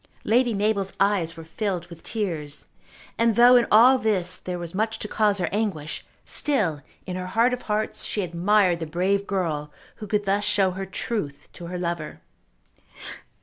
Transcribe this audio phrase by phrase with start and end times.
[0.23, 2.65] Lady Mabel's eyes were filled with tears,
[3.19, 7.27] and though in all this there was much to cause her anguish, still in her
[7.27, 11.67] heart of hearts she admired the brave girl who could thus show her truth to
[11.67, 12.19] her lover.